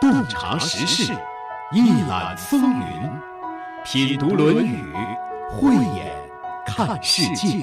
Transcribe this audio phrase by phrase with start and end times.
[0.00, 1.12] 洞察时事，
[1.72, 3.10] 一览风云，
[3.84, 4.82] 品读《论语》，
[5.50, 6.12] 慧眼
[6.66, 7.60] 看世界。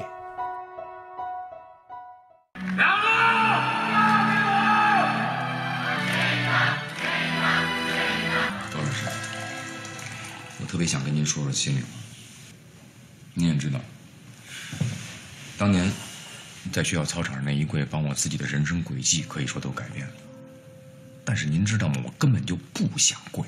[8.72, 9.06] 高老师，
[10.60, 11.86] 我特别想跟您说说心里话。
[13.34, 13.78] 您也知道，
[15.58, 15.92] 当年
[16.72, 20.12] 在学校操场上那一跪，把我自己的人生轨迹可以说都改变了。
[21.30, 21.94] 但是您知道吗？
[22.04, 23.46] 我根本就不想跪。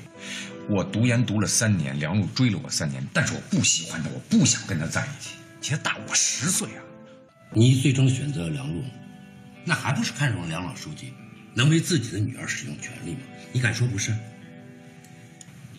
[0.69, 5.31] 我读研读了三年，梁璐追了我三年，但是我不喜欢他，我不想跟他在一起。
[5.59, 6.81] 且大我十岁啊！
[7.51, 8.85] 你最终选择了梁璐，
[9.65, 11.13] 那还不是看中了梁老书记
[11.53, 13.19] 能为自己的女儿使用权力吗？
[13.51, 14.15] 你敢说不是？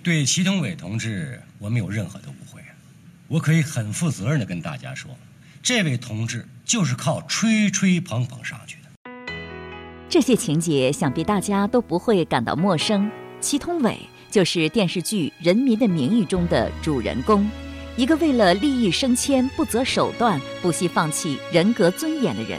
[0.03, 2.61] 对祁同伟同志，我没有任何的误会。
[3.29, 5.17] 我可以很负责任的跟大家说，
[5.62, 8.84] 这位同志就是靠吹吹捧捧上去的。
[10.09, 13.11] 这些情节想必大家都不会感到陌生。
[13.41, 13.99] 祁同伟
[14.31, 17.51] 就是电视剧《人民的名义》中的主人公，
[17.97, 22.59] 一个为了利益升迁不择手段、不惜放弃人格尊严的人。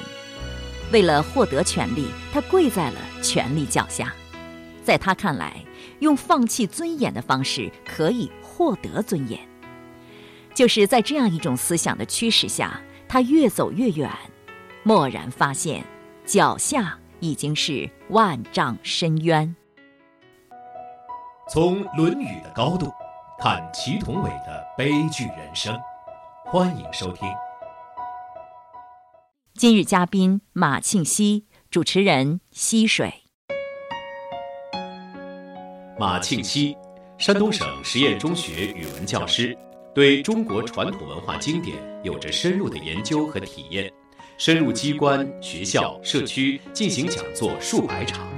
[0.92, 4.14] 为了获得权力，他跪在了权力脚下。
[4.84, 5.56] 在他看来，
[6.00, 9.39] 用放弃尊严的方式可以获得尊严。
[10.53, 14.09] 就是在这样一种思想的驱使下，他越走越远，
[14.84, 15.84] 蓦然发现
[16.25, 19.55] 脚下已经是万丈深渊。
[21.49, 22.91] 从《论语》的高度
[23.39, 25.80] 看祁同伟的悲剧人生，
[26.45, 27.27] 欢迎收听。
[29.53, 33.13] 今日嘉宾马庆西，主持人溪水。
[35.97, 36.75] 马庆西，
[37.17, 39.57] 山东省实验中学语文教师。
[39.94, 43.89] 对中国传统文化经典有着深入的研究和体验，
[44.38, 48.34] 深入机关、学校、社区进行讲座数百场。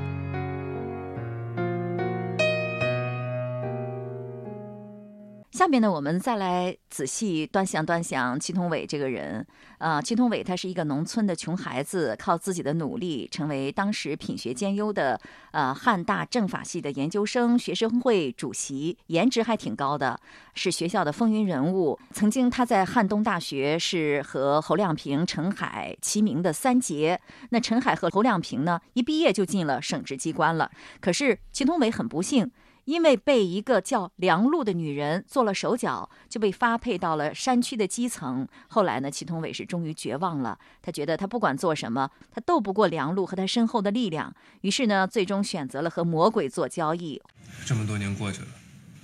[5.68, 9.46] 下面呢，我们再来仔细端详端详祁同伟这个人。
[9.80, 15.20] 啊，祁同伟他是一个农村的穷孩子，靠自己的努力成为当时品学兼优的
[15.52, 20.18] 呃汉大政法系的研究生，学生会主席，颜值还挺高的，
[20.54, 22.00] 是学校的风云人物。
[22.14, 27.20] 曾经他在汉东大学是和侯亮平、陈海齐名的三杰。
[27.50, 30.72] 那陈海和侯亮平呢，一毕业就进了省直机关了。
[31.02, 32.50] 可是祁同伟很不幸。
[32.88, 38.48] 因为被一个叫梁璐的女人做了手脚，就被发配到了山区的基层。
[38.70, 40.58] 后来呢，祁同伟是终于绝望了。
[40.82, 44.34] 他觉得他不管做什么，他斗不过梁璐和他身后的力量。
[44.62, 47.22] 于是呢，最终选择了和魔鬼做交易。
[47.66, 48.48] 这么多年过去了，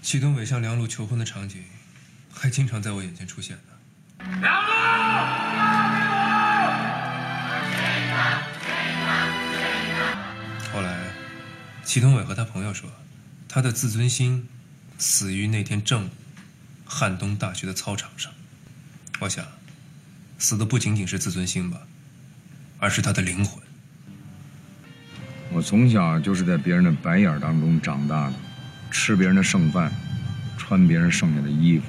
[0.01, 1.61] 祁同伟向梁璐求婚的场景，
[2.31, 3.63] 还经常在我眼前出现呢。
[4.39, 4.69] 梁璐，
[10.71, 11.03] 后来，
[11.83, 12.89] 祁同伟和他朋友说。
[13.53, 14.47] 他的自尊心
[14.97, 16.09] 死于那天正午，
[16.85, 18.31] 汉东大学的操场上。
[19.19, 19.45] 我想，
[20.39, 21.77] 死的不仅仅是自尊心吧，
[22.79, 23.61] 而是他的灵魂。
[25.51, 28.33] 我从小就是在别人的白眼当中长大的，
[28.89, 29.93] 吃别人的剩饭，
[30.57, 31.85] 穿别人剩下的衣服，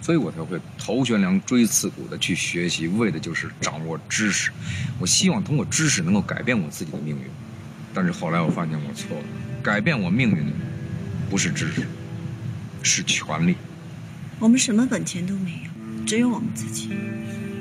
[0.00, 4.52] 所以我才会头悬梁锥刺股的去学习，为的就是掌握知识。
[5.00, 7.28] 我希望通过知识能够改变我自己的命运。
[7.92, 9.24] 但是后来我发现我错了，
[9.64, 10.71] 改变我命运的人。
[11.32, 11.86] 不是知识，
[12.82, 13.56] 是权力。
[14.38, 16.90] 我们什么本钱都没有，只有我们自己。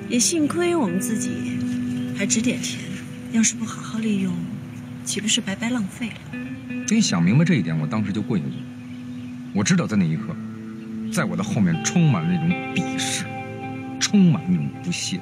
[0.10, 1.58] 也幸亏我们自己
[2.18, 2.82] 还值点钱，
[3.32, 4.34] 要是不好好利用，
[5.06, 6.38] 岂不是白白浪费了？
[6.90, 8.56] 你想明白这一点，我当时就跪下去。
[9.54, 10.36] 我知道在那一刻，
[11.14, 13.24] 在我的后面充满了那种鄙视，
[14.02, 15.18] 充满那种不屑。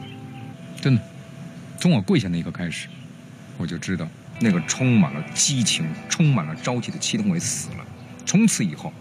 [0.82, 1.02] 真的，
[1.80, 2.88] 从我跪下那一刻开始，
[3.60, 4.10] 我就知道
[4.40, 7.86] 那个充满了激情、充满了朝气的祁同伟死了。
[8.30, 8.94] 从此以后，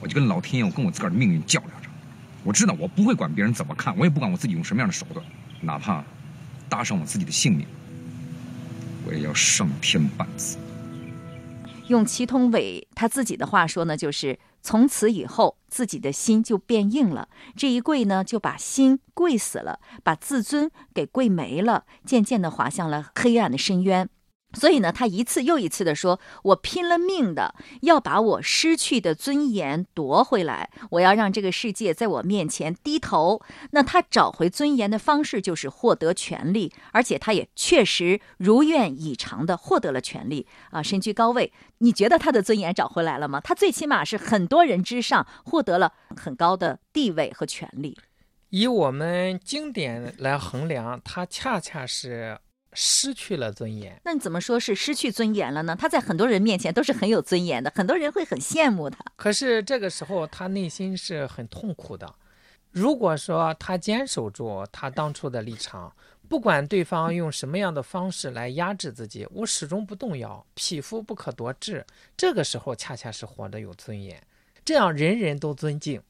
[0.00, 1.88] 我就跟老天爷，我跟我自个儿的命运较量着。
[2.42, 5.22] 我知道我不会管别人怎么看，我也不管我自己用什么样的手段，
[5.60, 6.02] 哪怕
[6.66, 7.66] 搭上我自己的性命，
[9.04, 10.56] 我也要上天半子。
[11.88, 24.08] 用祁同伟他自己的话说呢，就是从此以后自己的心就变硬了，这一跪呢就把心跪死了，把自尊给跪没了，渐渐的滑向了黑暗的深渊。
[24.52, 41.52] 所以呢，他一次又一次的说：“我拼了命的要把我失去的尊严夺回来，我要让这个世界在我面前低头。”那他找回尊严的方式就是获得权力，而且他也确实如愿以偿的获得了权力啊，身居高位。
[41.78, 43.40] 你觉得他的尊严找回来了吗？
[43.40, 47.96] 他最起码是很多人之上，获得了很高的地位和权利。
[48.48, 52.38] 以我们经典来衡量，他恰恰是。
[52.72, 54.00] 失去了尊严。
[54.04, 55.76] 那你怎么说是失去尊严了呢？
[55.78, 58.98] 他在很多人面前都是很有尊严的，很多人会很羡慕他。
[59.16, 62.14] 可是这个时候，他内心是很痛苦的。
[62.70, 65.92] 如果说他坚守住他当初的立场，
[66.28, 71.84] 不管对方用什么样的方式来压制自己，我始终不动摇，匹夫不可夺志。
[72.16, 74.22] 这个时候恰恰是活得有尊严，
[74.64, 76.00] 这样人人都尊敬。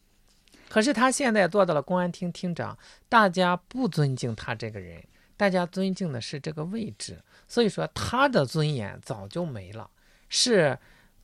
[0.69, 2.79] 可是他现在做到了公安厅厅长，
[3.09, 5.03] 大家不尊敬他这个人，
[5.41, 9.89] 大家尊敬的是这个位置，所以说他的尊严早就没了，
[10.29, 10.79] 是。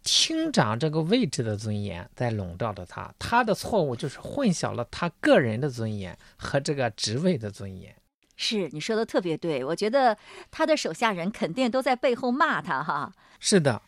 [0.08, 7.92] 厅长这个位置的尊严在笼罩着他，他的错误就是混淆了他个人的尊严和这个职位的尊严。
[8.36, 10.16] 是你说的特别对，我觉得
[10.52, 13.12] 他的手下人肯定都在背后骂他哈。
[13.40, 13.82] 是的。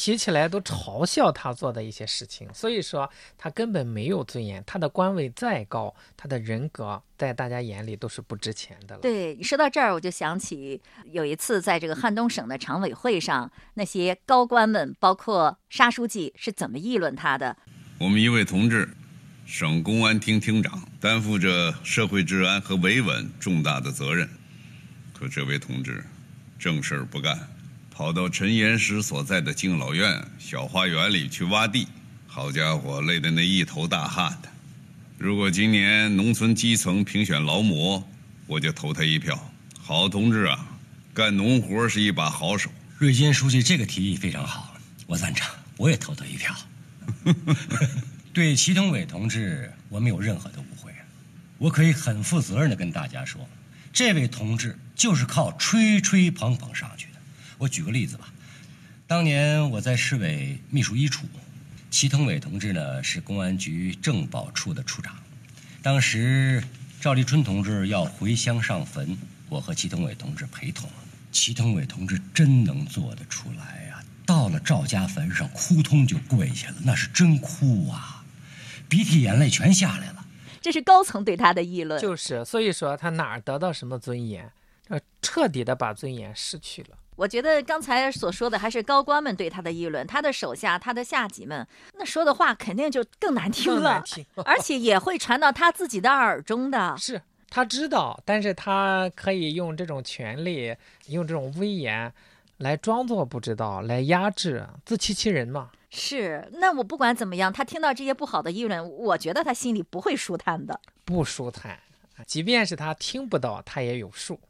[0.00, 4.64] 提起来都嘲笑他做的一些事情，所以说他根本没有尊严。
[4.66, 9.02] 他的官位再高，他的人格在大家眼里都是不值钱的了。
[9.02, 17.54] 对你说到这儿，我就想起有一次在这个汉东省的常委会上，那些高官们，包括沙书记是怎么议论他的。
[17.98, 18.88] 我们一位同志，
[19.44, 24.26] 省公安厅厅长，担负着社会治安和维稳重大的责任，
[25.12, 26.02] 可这位同志
[26.58, 27.38] 正事儿不干。
[28.00, 31.86] 跑到陈岩石所在的敬老院小花园里去挖地，
[32.26, 34.48] 好家伙，累得那一头大汗的。
[35.18, 38.02] 如果今年农村基层评选劳模，
[38.46, 39.38] 我就投他一票。
[39.78, 40.66] 好同志啊，
[41.12, 42.70] 干农活是一把好手。
[42.96, 44.74] 瑞金书记这个提议非常好，
[45.06, 46.56] 我赞成，我也投他一票。
[48.32, 50.90] 对祁同伟同志，我没有任何的误会，
[51.58, 53.46] 我可以很负责任的跟大家说，
[53.92, 57.08] 这位同志就是靠吹吹捧捧上去。
[57.60, 58.32] 我举个例子吧，
[59.06, 61.26] 当年我在市委秘书一处，
[61.90, 65.14] 祁同伟同志呢是公安局政保处的处长。
[65.82, 66.64] 当时
[67.02, 69.14] 赵立春同志要回乡上坟，
[69.50, 70.88] 我和祁同伟同志陪同。
[71.30, 74.02] 祁同伟同志真能做得出来呀！
[74.24, 78.24] 到了赵家坟上，扑通就跪下了，那是真哭啊，
[78.88, 80.24] 鼻涕眼泪全下来了。
[80.62, 82.00] 这是高层对他的议论。
[82.00, 84.50] 就是，所以说他哪儿得到什么尊严？
[84.88, 86.96] 呃，彻底的把尊严失去了。
[87.20, 91.66] 我觉得刚才所说的还是高官们对他的议论，他的手下、他的下级们
[91.98, 94.02] 那说的话肯定就更难听了，
[94.42, 96.96] 而且也会传到他自己的耳中的。
[96.96, 97.20] 是
[97.50, 100.74] 他知道，但是他可以用这种权力、
[101.08, 102.10] 用这种威严
[102.56, 105.68] 来装作不知道，来压制、自欺欺人嘛。
[105.90, 110.80] 是，那我不管怎么样，他听到这些不好的议论，我觉得他心里不会舒坦的。
[111.04, 111.78] 不舒坦，
[112.26, 114.40] 即便是他听不到，他也有数。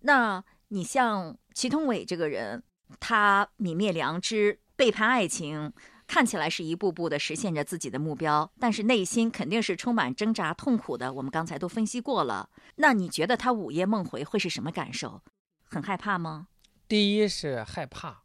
[0.00, 0.44] 那。
[0.68, 2.62] 你像祁同伟这个人，
[3.00, 5.72] 他泯灭良知、背叛爱情，
[6.06, 11.12] 看起来是一步步的实现着自己的目标，但是内心肯定是充满挣扎、痛苦的。
[11.12, 12.50] 我们刚才都分析过了。
[12.76, 15.22] 那你觉得他午夜梦回会是什么感受？
[15.64, 16.48] 很害怕吗？
[16.86, 18.22] 第一是害怕，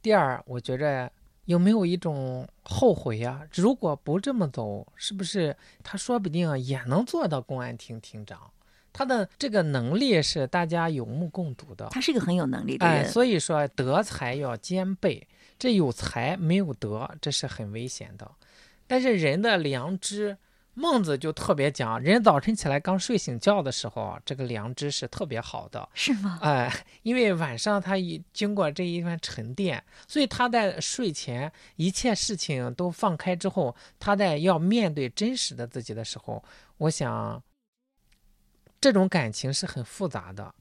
[0.00, 1.10] 第二，我觉着
[1.46, 3.46] 有没有一种后悔呀？
[3.52, 8.50] 如果不这么走，是不是他说不定也能做到公安厅厅长？
[8.96, 13.04] 他的这个能力是大家有目共睹的，他是一个很有能力的人。
[13.04, 15.28] 哎，所以说德才要兼备，
[15.58, 18.26] 这有才没有德，这是很危险的。
[18.86, 20.38] 但是人的良知，
[20.72, 26.38] 孟子就特别讲，人早晨起来刚睡醒觉的时候，这个良知是特别好的，是吗？
[26.40, 26.72] 哎，
[27.02, 36.42] 因为晚上他一经过这一番沉淀，所以他在睡前一切事情都放开之后，他在要面对真实的自己的时候，
[36.78, 37.42] 我想。
[38.80, 40.54] 这种感情是很复杂的，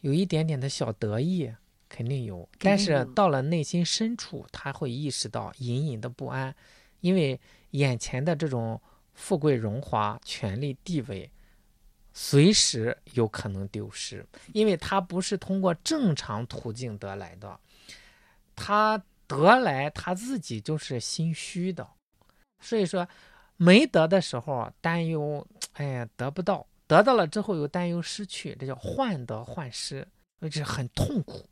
[0.00, 1.52] 有一点点的小得意，
[1.88, 6.54] 肯定有，但是到了内心深处，他会意识到隐隐的不安，
[7.00, 8.80] 因为眼前的这种
[9.14, 11.30] 富贵荣华、权力地位，
[12.12, 17.58] 随时有可能丢失，因为他不是通过正常途径得来的，
[18.54, 21.88] 他得来他自己就是心虚的，
[22.60, 23.08] 所以说
[23.56, 26.66] 没得的时候担忧，哎呀，得不到。
[26.92, 30.06] 得到了之后又担忧失去，这叫患得患失，
[30.42, 31.48] 这是很痛苦。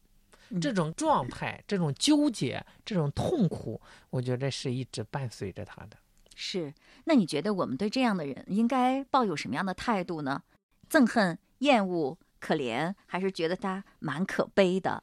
[0.60, 3.80] 这种状态、这种纠结、这种痛苦，
[4.10, 5.96] 我觉得是一直伴随着他的。
[6.36, 10.42] 是，那你觉得我们对这样的人应该抱有什么样的态度呢？
[10.90, 15.02] 憎恨、厌恶、可怜，还是觉得他蛮可悲的？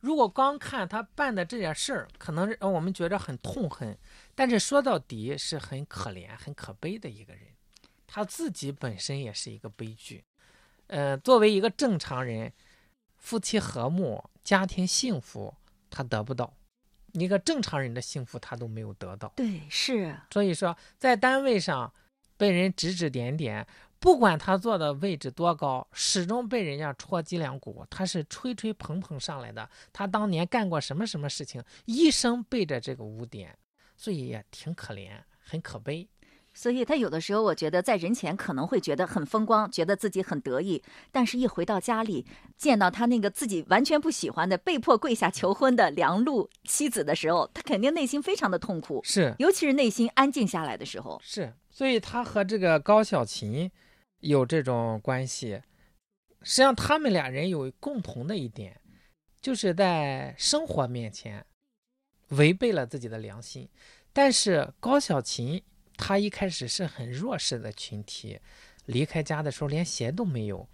[0.00, 3.96] 如果光看他办的这点事儿，可能让我们觉得很痛恨，
[4.34, 7.51] 但是说到底是很可怜、很可悲的一个人。
[8.14, 10.22] 他自己本身也是一个悲剧，
[10.88, 12.52] 呃，作为一个正常人，
[13.16, 15.54] 夫妻和睦、家庭幸福，
[15.88, 16.52] 他得不到，
[17.12, 19.32] 一个正常人的幸福他都没有得到。
[19.34, 20.14] 对，是。
[20.30, 21.90] 所以说，在单位上
[22.36, 23.66] 被人指指点点，
[23.98, 29.66] 不管他坐的位置多高，始终被人家戳脊梁骨，他是吹吹捧捧上来的。
[29.90, 33.58] 他当年干过什么什么事情，一生背着这个污点，
[33.96, 36.06] 所以也挺可怜，很可悲。
[36.54, 42.26] 所以他有的时候，我觉得在人前可能会觉得很风光，觉得自己很得意，但是一回到家里，
[42.58, 51.54] 见到他那个自己完全不喜欢的、被迫跪下求婚的梁璐妻子的时候，他肯定内心非常的痛苦，是，尤其是内心安静下来的时候，是。
[51.70, 53.70] 所以他和这个高小琴
[54.20, 55.62] 有这种关系，
[56.42, 58.78] 实际上他们俩人有共同的一点，
[59.40, 61.46] 就是在生活面前
[62.28, 63.66] 违背了自己的良心，
[64.12, 65.62] 但是高小琴。
[66.04, 68.36] 他一开始是很弱势的群体，
[68.86, 70.66] 离开家的时候连鞋都没有，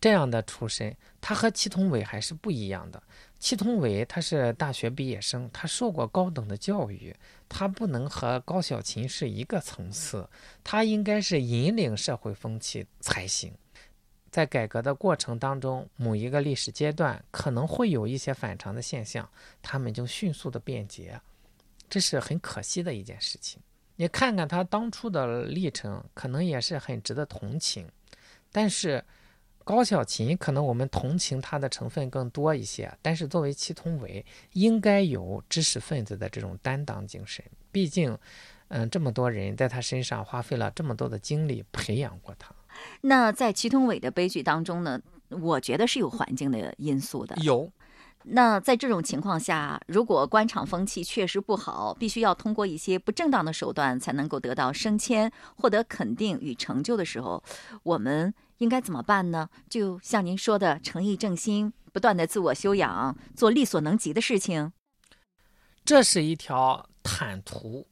[0.00, 3.02] 这样的出身，他和祁同伟还是不一样的。
[3.38, 7.14] 祁同伟他是大学毕业生，他受过高等的教育，
[7.50, 10.26] 他不能和高小琴是一个层次，
[10.64, 13.52] 他应该是引领社会风气才行。
[14.30, 19.28] 在改革的过程当中，某一个历史阶段可能会有一些反常的现象，
[19.60, 21.20] 他们就迅速的变节，
[21.90, 23.60] 这是很可惜的一件事情。
[24.02, 27.86] 你看看他当初的历程，可能也是很值得同情。
[28.50, 29.04] 但是
[29.62, 32.92] 高小琴可能我们同情他的成分更多一些。
[33.00, 37.44] 但是作为祁同伟，应该有知识分子的这种担当精神。
[37.70, 38.18] 毕竟，
[38.70, 42.52] 嗯，这么多人在他身上花费了这么多的精力培养过他。
[43.02, 47.36] 那在祁同伟的悲剧当中呢，我觉得是有环境的因素的。
[47.36, 47.70] 有。
[48.24, 57.42] 那在这种情况下，如果官场风气确实不好，必须要通过一些不正当的手段才能够得到升迁、获得肯定与成就的时候，
[57.82, 59.48] 我们应该怎么办呢？
[59.68, 64.72] 就像您说的，诚意正心，不断的自我修养，做力所能及的事情。
[65.84, 67.84] 这是一条坦途，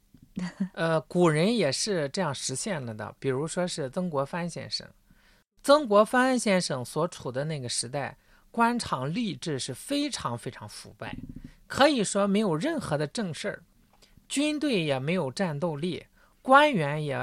[0.73, 3.13] 呃，古人也是这样实现了的。
[3.19, 4.87] 比如说是曾国藩先生，
[5.61, 8.17] 曾国藩先生所处的那个时代。
[8.51, 11.15] 官场吏治是非常非常腐败，
[11.67, 13.63] 可以说没有任何的正事儿，
[14.27, 16.05] 军队也没有战斗力，
[16.41, 17.17] 官员也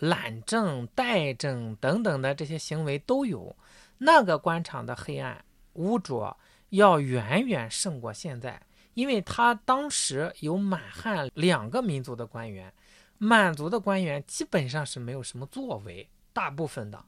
[0.00, 3.56] 懒政怠政等等的这些行为都有。
[3.98, 6.36] 那个官场的黑暗污浊
[6.70, 8.60] 要远远胜过现在，
[8.94, 12.72] 因为他当时有满汉两个民族的官员，
[13.18, 17.04] 满族的官员基本上是没有什么作为，大部分的，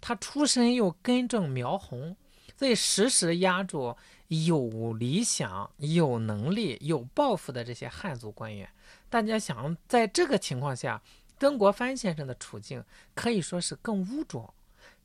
[0.00, 2.16] 他出身又根正苗红。
[2.56, 3.94] 所以，时时压住
[4.28, 8.66] 有理想、有能力、有抱负的这些汉族官员。
[9.10, 11.02] 大家想，在这个情况下，
[11.38, 12.82] 曾国藩先生的处境
[13.14, 14.54] 可以说是更污浊，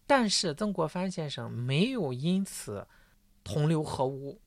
[0.07, 2.87] 但是曾国藩先生没有因此
[3.43, 4.39] 同流合污，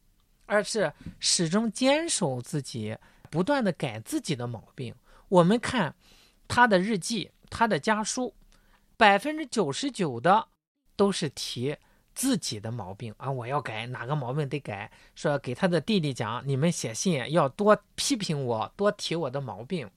[0.46, 2.96] 而是始终坚守自己，
[3.30, 4.94] 不断的改自己的毛病。
[5.28, 5.94] 我们看
[6.48, 8.34] 他的日记、他的家书，
[8.96, 10.48] 百分之九十九的
[10.96, 11.76] 都是提。
[12.14, 14.90] 自己的毛病啊，我要改哪个毛病得改。
[15.14, 19.90] 说给他的弟弟讲，你们写信要多批评我，多提我的毛病。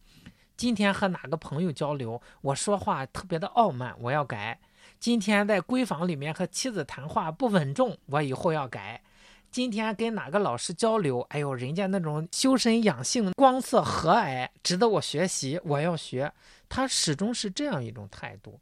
[0.55, 4.59] 今天和哪个朋友交流，我说话特别的傲慢，我要改。
[4.99, 9.03] 今天在闺房里面和妻子谈话不稳重，我以后要改。
[9.51, 16.33] 今天跟哪个老师交流，哎呦，人家那种修身养性、光色和蔼，值得我学习，我要学。
[16.67, 18.59] 他始终是这样一种态度。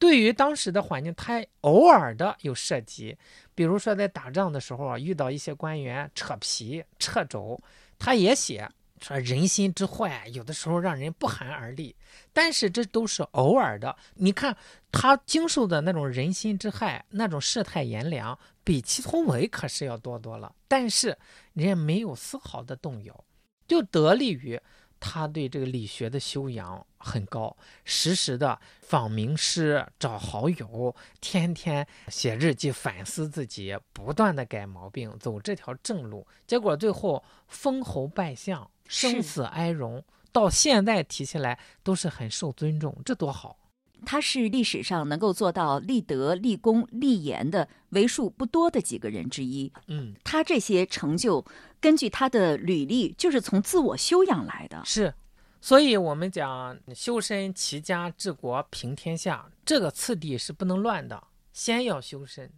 [0.00, 3.16] 对于当时的环境，他偶尔的有涉及，
[3.54, 7.62] 比如说在打仗的时候啊，遇到一些官员扯皮、掣肘，
[7.98, 8.66] 他也写
[8.98, 11.94] 说人心之坏，有的时候让人不寒而栗。
[12.32, 13.94] 但是这都是偶尔的。
[14.14, 14.56] 你看
[14.90, 20.50] 他经受的那种人心之害，那种世态炎凉，比祁同伟可是要多多了。
[20.66, 21.16] 但是
[21.52, 23.24] 人家没有丝毫的动摇，
[23.68, 24.58] 就得力于。
[25.00, 36.26] 他对这个理学的修养很高，时时的访名师、找好友，天天写日记反思自己，不断的改毛病，走这条正路。
[36.46, 43.56] 结果最后封侯拜相，生死哀荣，到现在提起来都是很受尊重，这多好。
[44.04, 49.72] 他是历史上能够做到立德、立功、立言的为数不多的几个人之一。
[49.88, 51.44] 嗯，他这些成就，
[51.80, 54.82] 根据他的履历，就是从自我修养来的。
[54.84, 55.12] 是，
[55.60, 62.50] 所以我们讲修身齐家治国平天下，这个次第是不能乱的，先要修身。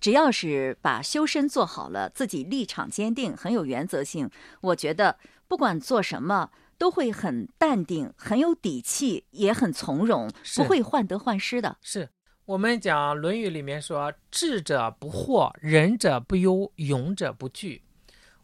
[0.00, 4.30] 只要是把修身做好了，自己立场坚定，很有原则性，
[4.62, 6.50] 我觉得不管做什么。
[6.80, 11.76] 都会很淡定，很有底气，也很从容，不会患得患失的。
[11.82, 12.08] 是
[12.46, 17.82] 我们讲《论语》里面说：“智者不惑，仁者不忧，勇者不惧。”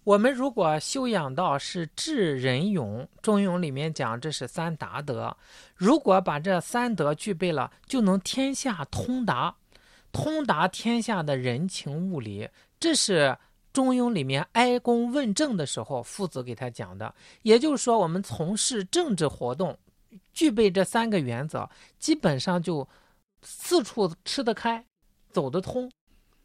[0.04, 5.34] 我们如果修养到是智仁勇，《中庸》里面讲这是三达德，
[5.74, 9.56] 如果把这三德具备了，就能天下通达，
[10.12, 12.50] 通达天下的人情物理。
[12.78, 13.20] 这是
[13.76, 17.14] 《中庸》里面哀公问政的时候，夫子给他讲的。
[17.42, 19.78] 也就是说，我们从事政治活动，
[20.32, 21.68] 具备这三个原则，
[21.98, 22.88] 基本上就
[23.42, 24.82] 四处吃得开，
[25.30, 25.92] 走得通，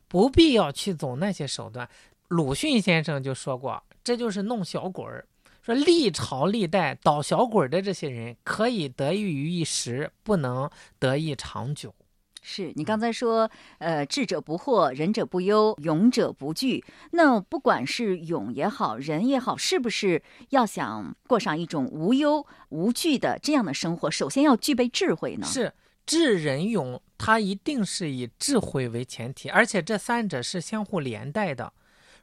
[0.10, 1.88] 不必要去走那些手段。
[2.28, 5.26] 鲁迅先生就说过，这就是弄小鬼儿。
[5.62, 10.70] 说历朝历代捣小鬼的这些人，可以得益于一时，不能
[11.00, 11.96] 得益长久。
[12.42, 16.84] 是你刚才说，呃，智者不惑，仁者不忧，勇者不惧。
[17.12, 25.46] 那不管是勇也好，仁也好，是不是要想过上一种无忧无惧的这样的生活，首先要具备智慧呢？
[25.46, 25.72] 是
[26.06, 31.72] 智仁勇，它一定是以智慧为前提，而且这三者是相互连带的。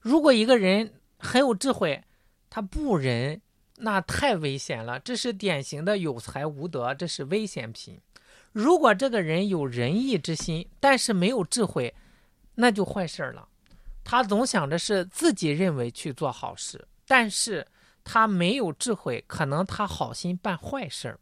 [0.00, 2.02] 如果一个人很有智慧，
[2.50, 3.40] 他不仁，
[3.76, 4.98] 那太危险了。
[4.98, 8.00] 这是典型的有才无德，这是危险品。
[8.58, 11.94] 如果这个人有仁义之心，但是没有智慧，
[12.56, 13.48] 那就坏事了。
[14.02, 17.64] 他总想着是自己认为去做好事，但是
[18.02, 21.20] 他没有智慧，可能他好心办坏事儿。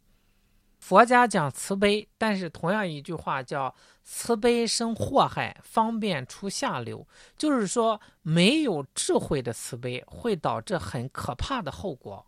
[0.79, 12.25] 佛家讲慈悲，但是同样一句话叫“慈悲生祸害，方便出下流”，就是说没有智慧的慈悲会导致很可怕的后果。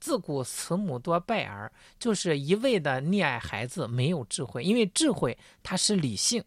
[0.00, 4.64] 自古慈母多败儿，就是一味的溺爱孩子，没有智慧。
[4.64, 6.42] 因为智慧它是理性，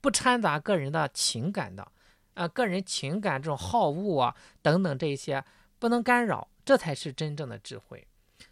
[0.00, 1.86] 不掺杂个人的情感的，
[2.34, 5.44] 啊，个人情感这种好恶啊等等这些
[5.78, 8.06] 不能干扰，这才是真正的智慧。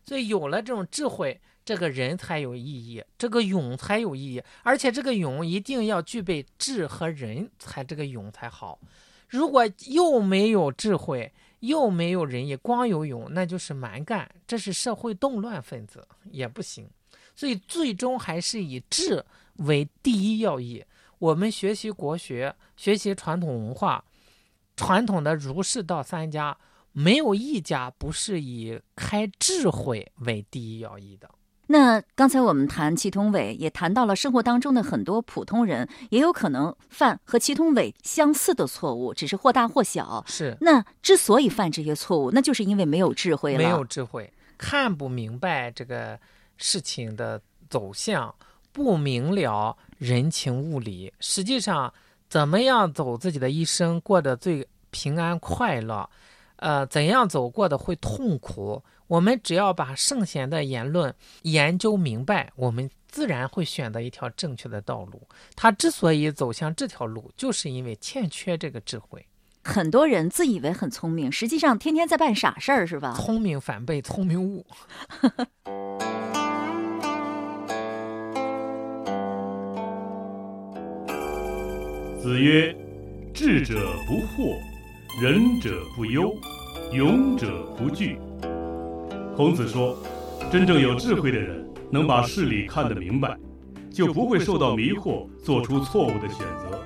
[0.05, 1.41] 所以有了这种智慧。
[1.63, 8.81] 这个人才有意义，这个勇才有意义，而且这个勇一定要具备智和仁，才这个勇才好。
[9.29, 16.89] 如果又没有智慧，又没有人也，光游泳，那就是蛮干，这是社会动乱分子也不行。
[17.35, 19.25] 所以最终还是以智
[19.57, 20.85] 为第一要义。
[21.19, 24.05] 我们学习国学，学习传统文化，
[24.77, 26.57] 传统的儒释道三家，
[26.93, 31.31] 没有一家不是以开智慧为第一要义的。
[31.73, 40.25] 那刚才我们谈祁同伟，也谈到了生活当中的很多普通人也有可能犯和祁同伟相似的错误，只是或大或小。
[40.27, 40.59] 是。
[40.61, 43.59] 那之所以犯这些错误，那就是因为没有智慧了。
[43.59, 46.19] 没有智慧，看不明白这个
[46.57, 48.35] 事情的走向，
[48.73, 51.13] 不明了人情物理。
[51.21, 51.95] 实际上，
[52.29, 56.11] 怎么样走自己的一生，过得最平安快乐？
[56.57, 58.83] 呃，怎样走过的会痛苦？
[59.11, 65.27] 我们只要把圣贤的言论研究明白，我们自然会选择一条正确的道路。
[65.57, 69.27] 他之所以走向这条路，就是因为欠缺这个智慧。
[69.65, 73.13] 很多人自以为很聪明，实际上天天在办傻事儿，是吧？
[73.17, 74.65] 聪明反被聪明误。
[82.23, 82.73] 子曰
[83.35, 84.57] ：“智者不惑，
[85.21, 86.33] 仁者不忧，
[86.93, 88.17] 勇者不惧。”
[89.37, 89.97] 孔子说
[90.53, 93.37] ：“真正有智慧的人，能把事理看得明白，
[93.91, 96.79] 就不会受到迷惑，做出错误的选择。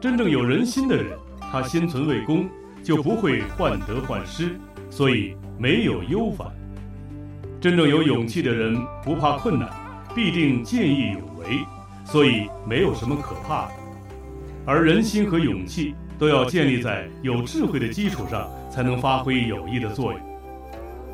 [0.00, 1.06] 真正有人心的人，
[1.40, 2.46] 他心存为公，
[2.82, 4.56] 就不会患得患失，
[4.88, 6.46] 所以没有忧烦。
[7.60, 9.68] 真正有勇气的人，不怕困难，
[10.14, 11.58] 必定见义勇为，
[12.04, 13.72] 所以没有什么可怕的。
[14.66, 20.20] 而人心和勇气都要建立在有智慧的基础上，才能发挥有益的作用。”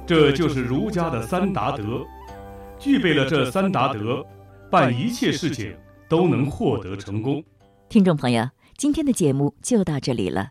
[0.06, 2.04] 这就是儒家的三达德，
[2.78, 4.26] 具备了这三达德，
[4.70, 5.74] 办一切事情
[6.08, 7.42] 都能获得成功。
[7.88, 10.50] 听众朋友，今天的节目就到这里了。